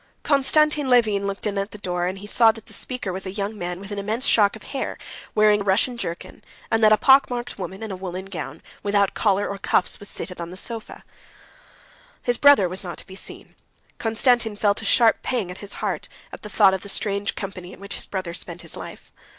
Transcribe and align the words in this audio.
Konstantin 0.23 0.87
Levin 0.89 1.27
looked 1.27 1.45
in 1.45 1.59
at 1.59 1.69
the 1.69 1.77
door, 1.77 2.07
and 2.07 2.27
saw 2.27 2.51
that 2.51 2.65
the 2.65 2.73
speaker 2.73 3.13
was 3.13 3.27
a 3.27 3.31
young 3.31 3.55
man 3.55 3.79
with 3.79 3.91
an 3.91 3.99
immense 3.99 4.25
shock 4.25 4.55
of 4.55 4.63
hair, 4.63 4.97
wearing 5.35 5.61
a 5.61 5.63
Russian 5.63 5.95
jerkin, 5.95 6.43
and 6.71 6.83
that 6.83 6.91
a 6.91 6.97
pockmarked 6.97 7.59
woman 7.59 7.83
in 7.83 7.91
a 7.91 7.95
woolen 7.95 8.25
gown, 8.25 8.63
without 8.81 9.13
collar 9.13 9.47
or 9.47 9.59
cuffs, 9.59 9.99
was 9.99 10.09
sitting 10.09 10.41
on 10.41 10.49
the 10.49 10.57
sofa. 10.57 11.03
His 12.23 12.39
brother 12.39 12.67
was 12.67 12.83
not 12.83 12.97
to 12.97 13.05
be 13.05 13.15
seen. 13.15 13.53
Konstantin 13.99 14.55
felt 14.55 14.81
a 14.81 14.85
sharp 14.85 15.21
pang 15.21 15.51
at 15.51 15.59
his 15.59 15.73
heart 15.85 16.09
at 16.33 16.41
the 16.41 16.49
thought 16.49 16.73
of 16.73 16.81
the 16.81 16.89
strange 16.89 17.35
company 17.35 17.71
in 17.71 17.79
which 17.79 17.93
his 17.93 18.07
brother 18.07 18.33
spent 18.33 18.63
his 18.63 18.75
life. 18.75 19.11